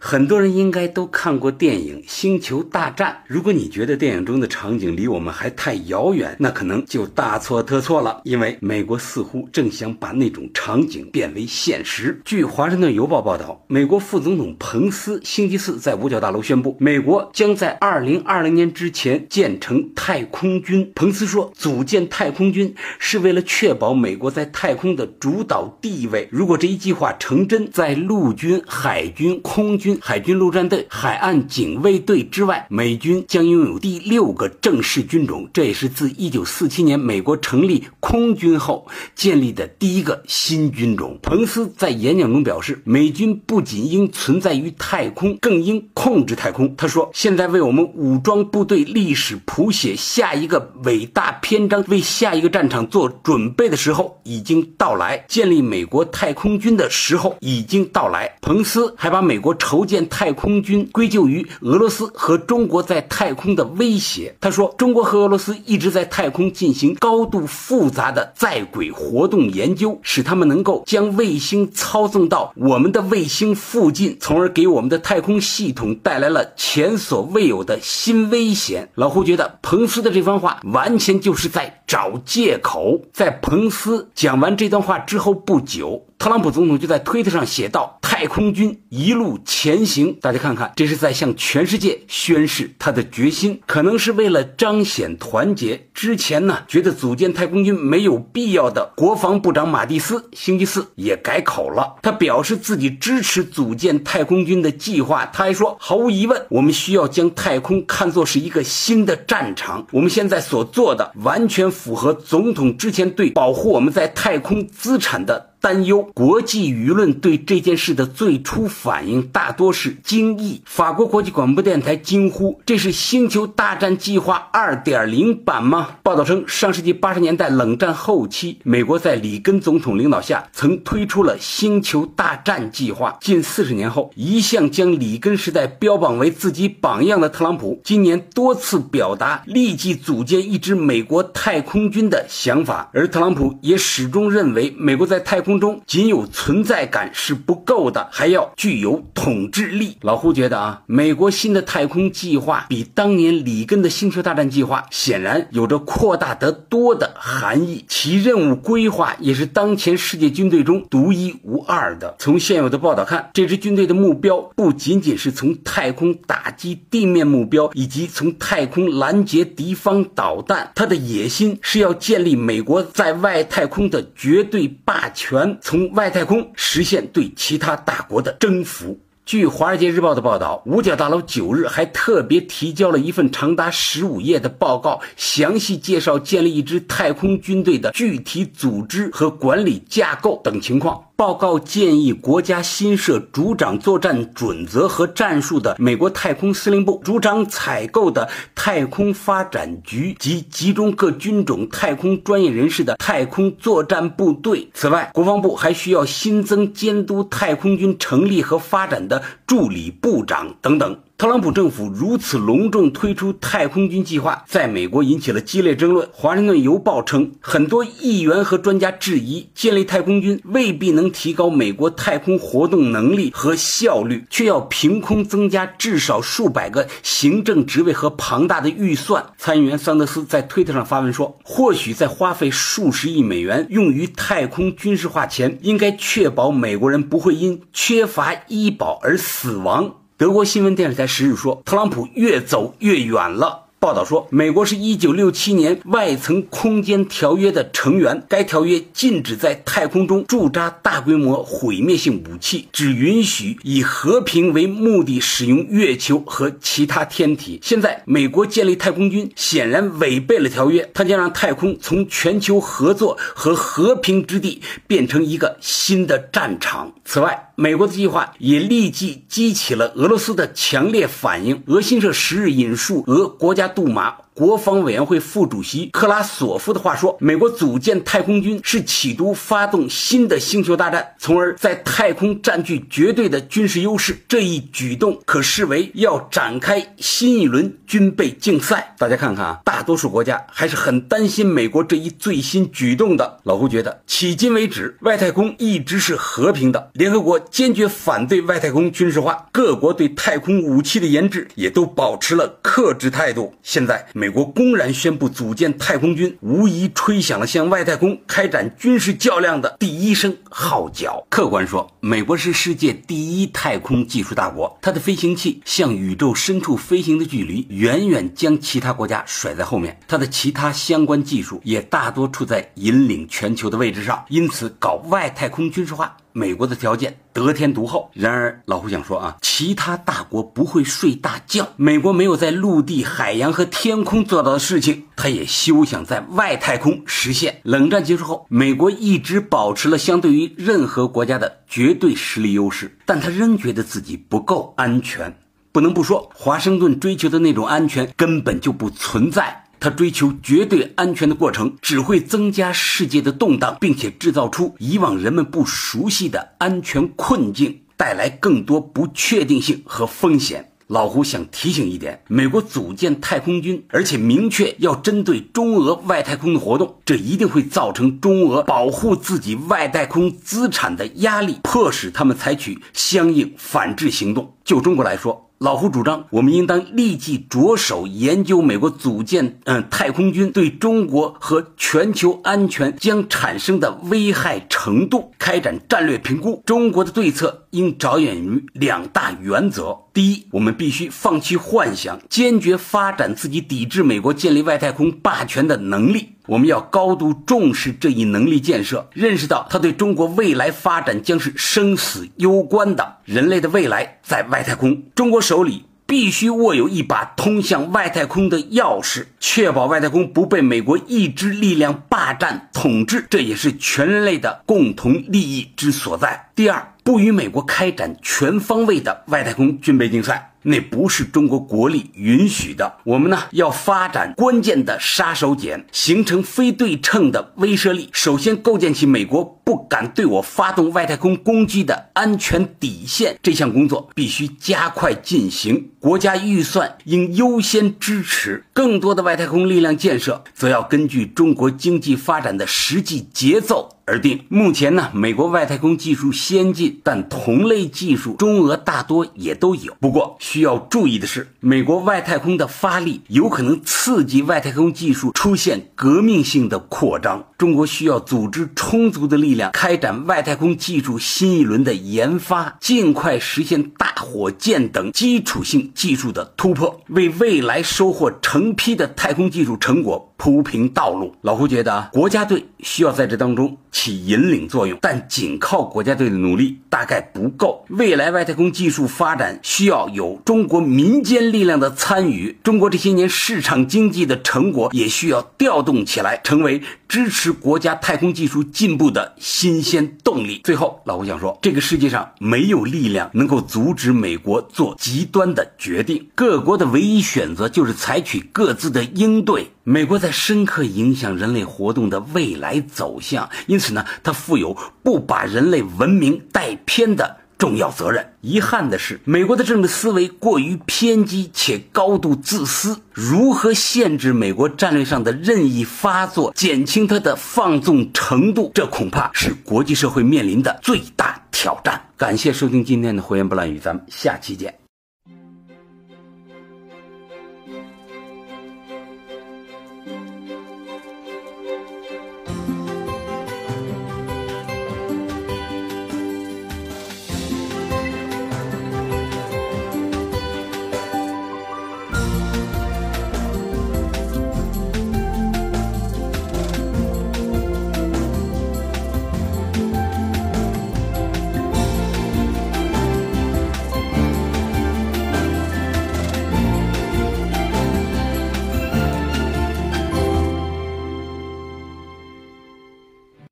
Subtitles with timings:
[0.00, 3.10] 很多人应该都看过电影《星球大战》。
[3.26, 8.20] 如果你觉得电影中的场景离我们还太遥远，那可能就大错特错了。
[8.22, 12.20] 因为美国似乎正想把那种场景变为现实。
[12.24, 20.90] 据《华盛顿邮报》报道，美国副总统彭斯星期四在五角大楼宣布，美国将在二零二零年之前建成太空军。
[20.94, 26.28] 彭斯说，组建太空军是为了确保美国在太空的主导地位。
[26.30, 35.48] 如果这一计划成真，在陆军、海军空军、海军陆战队、海岸警卫队之外，美军将拥有第六个正式军种。
[35.52, 41.18] 这也是自1947年美国成立空军后建立的第一个新军种。
[41.22, 46.74] 彭斯在演讲中表示，美军不仅应存在于太空，更应控制太空。
[46.74, 55.22] 他说：“现在为我们武装部队历史谱写下一个伟大篇章，为下一个战场做准备的时候已经到来。
[55.28, 59.18] 建立美国太空军的时候已经到来。”彭斯还把。
[59.18, 64.34] 把美国筹筹建太空军归咎于俄罗斯和中国在太空的威胁。
[64.40, 78.88] 他说，中国和俄罗斯一直在太空进行高度复杂的在轨活动研究，使他们能够将卫星操纵到我们的卫星附近，从而给我们的太空系统带来了前所未有的新危险。
[78.96, 83.00] 老胡觉得，彭斯的这番话完全就是在找借口。
[83.12, 86.07] 在彭斯讲完这段话之后不久。
[86.18, 95.88] 特朗普总统就在推特上写道：“太空军一路前行。”大家看看，这是在向全世界宣示他的决心，可能是为了彰显团结。
[95.94, 105.24] 之前呢，觉得组建太空军没有必要的国防部长马蒂斯，星期四也改口了，他表示自己支持组建太空军的计划。
[105.26, 109.86] 他还说：“毫无疑问，我们需要将太空看作是一个新的战场。
[109.92, 120.62] 我们现在所做的完全符合总统之前对保护我们在太空资产的。”担忧，国际舆论对这件事的最初反应大多是惊异。
[120.64, 133.18] 法国国际广播电台惊呼：“这是星球大战计划2.0版吗？”报道称，上世纪80年代冷战后期，美国在里根总统领导下曾推出了星球大战计划。
[133.20, 145.47] 近四十年后，一向将里根时代标榜为自己榜样的特朗普，今年多次表达立即组建一支美国太空军的想法，而特朗普也始终认为，美国在太空。
[145.48, 149.96] 空中仅有存在感是不够的，还要具有统治力。
[150.02, 162.14] 老胡觉得啊，美国新的太空计划比当年里根的星球大战计划显然有着扩大得多的含义，其任务规划也是当前世界军队中独一无二的。
[162.18, 175.37] 从现有的报道看，这支军队的目标不仅仅是从太空打击地面目标，以及从太空拦截敌方导弹，他的野心是要建立美国在外太空的绝对霸权。
[175.60, 178.98] 从外太空实现对其他大国的征服。
[179.26, 191.07] 据《华尔街日报》的报道，五角大楼九日还特别提交了一份长达十五页的报告，详细介绍建立一支太空军队的具体组织和管理架构等情况。
[191.18, 204.70] 报告建议国家新设主掌作战准则和战术的美国太空司令部，主掌采购的太空发展局及集中各军种太空专业人士的太空作战部队。
[204.72, 210.96] 此外，国防部还需要新增监督太空军成立和发展的助理部长等等。
[211.18, 216.06] 特朗普政府如此隆重推出太空军计划，在美国引起了激烈争论。
[216.12, 229.26] 《华盛顿邮报》称，很多议员和专家质疑，建立太空军未必能提高美国太空活动能力和效率，却要凭空增加至少数百个行政职位和庞大的预算。
[229.36, 243.66] 参议员桑德斯在推特上发文说：“或许在花费数十亿美元用于太空军事化前，应该确保美国人不会因缺乏医保而死亡。”德国新闻电视台十日说，特朗普越走越远了。
[243.78, 248.20] 报道说，美国是一九六七年外层空间条约的成员。
[248.28, 257.60] 该条约禁止在太空中驻扎大规模毁灭性武器，只允许以和平为目的使用月球和其他天体。
[257.62, 266.92] 现在，美国建立太空军显然违背了条约，它将让太空从全球合作和和平之地变成一个新的战场。
[267.04, 271.60] 此外，美国的计划也立即激起了俄罗斯的强烈反应。
[271.66, 273.66] 俄新社十日引述俄国家。
[273.66, 274.14] 杜马。
[274.38, 284.16] 国防委员会副主席克拉索夫的话说，美国组建太空军是企图发动新的星球大战，从而在太空占据绝对的军事优势。
[284.28, 288.94] 这一举动可视为要展开新一轮军备竞赛。
[288.96, 293.40] 大家看看啊，大多数国家还是很担心美国这一最新举动的。
[293.42, 303.52] 老胡觉得，迄今为止，外太空一直是和平的，联合国坚决反对外太空军事化，各国对太空武器的研制也都保持了克制态度。
[303.64, 311.26] 现在，美美国公然宣布组建太空军，无疑吹响了向外太空开展军事较量的第一声号角。
[311.30, 326.14] 客观说，美国是世界第一太空技术大国，它的飞行器向宇宙深处飞行的距离远远将其他国家甩在后面，它的其他相关技术也大多处在引领全球的位置上，因此搞外太空军事化。
[326.38, 331.66] 美国的条件得天独厚，然而老胡想说啊，其他大国不会睡大觉。
[331.74, 337.60] 美国没有在陆地、海洋和天空做到的事情，他也休想在外太空实现。
[337.64, 345.36] 冷战结束后，美国一直保持了相对于任何国家的绝对实力优势，但他仍觉得自己不够安全。
[345.72, 349.64] 不能不说，华盛顿追求的那种安全根本就不存在。
[349.80, 360.70] 他追求绝对安全的过程，只会增加世界的动荡，并且制造出以往人们不熟悉的安全困境，带来更多不确定性和风险。
[360.88, 374.54] 老胡想提醒一点：美国组建太空军，而且明确要针对中俄外太空的活动，这一定会造成中俄保护自己外太空资产的压力，迫使他们采取相应反制行动。
[374.64, 386.62] 就中国来说，老胡主张，我们应当立即着手研究美国组建嗯太空军对中国和全球安全将产生的危害程度，开展战略评估。
[386.64, 396.30] 中国的对策应着眼于两大原则：第一，我们必须放弃幻想，坚决发展自己抵制美国建立外太空霸权的能力。
[396.46, 403.16] 我们要高度重视这一能力建设，认识到它对中国未来发展将是生死攸关的。
[403.24, 416.47] 人类的未来在外太空，中国手里必须握有一把通向外太空的钥匙，确保外太空不被美国一支力量霸占统治，这也是全人类的共同利益之所在。
[416.58, 420.54] 第二，不与美国开展全方位的外太空军备竞赛。
[420.62, 422.96] 那不是中国国力允许的。
[423.04, 428.08] 我们呢要发展关键的杀手锏，形成非对称的威慑力。
[428.12, 433.38] 首先构建起美国不敢对我发动外太空攻击的安全底线。
[433.40, 443.97] 这项工作必须加快进行，国家预算应优先支持更多的外太空力量建设，则要根据中国经济发展的实际节奏。
[444.08, 444.40] 而定。
[444.48, 449.94] 目前呢，美国外太空技术先进，但同类技术中俄大多也都有。
[450.00, 457.44] 不过需要注意的是，美国外太空的发力有可能刺激外太空技术出现革命性的扩张。
[457.58, 471.34] 中国需要组织充足的力量，开展外太空技术新一轮的研发，尽快实现大火箭等基础性技术的突破，为未来收获成批的太空技术成果铺平道路。
[471.42, 473.76] 老胡觉得，国家队需要在这当中。
[473.90, 477.84] 起引领作用，但仅靠国家队的努力大概不够。
[477.88, 490.60] 未来外太空技术发展需要有中国民间力量的参与，中国这些年市场经济的成果也需要调动起来，成为支持国家太空技术进步的新鲜动力。
[490.62, 499.68] 最后，老胡想说，这个世界上没有力量能够阻止美国做极端的决定，各国的唯一选择就是采取各自的应对。
[499.90, 508.34] 美国在深刻影响人类活动的未来走向，因此呢，它负有不把人类文明带偏的重要责任。
[508.42, 513.00] 遗憾的是，美国的政治思维过于偏激且高度自私。
[513.14, 521.98] 如何限制美国战略上的任意发作，减轻它的放纵程度，这恐怕是国际社会面临的最大挑战。
[522.18, 524.74] 感谢收听今天的《胡言不乱语》，咱们下期见。